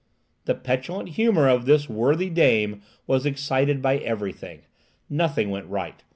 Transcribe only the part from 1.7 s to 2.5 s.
worthy